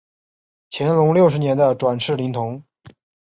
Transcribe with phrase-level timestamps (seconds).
[0.71, 2.63] 乾隆六十年的转世灵童。